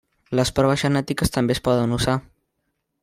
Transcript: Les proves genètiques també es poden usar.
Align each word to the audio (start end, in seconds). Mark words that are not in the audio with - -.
Les 0.37 0.51
proves 0.59 0.81
genètiques 0.85 1.33
també 1.37 1.57
es 1.57 1.61
poden 1.69 1.95
usar. 1.99 2.17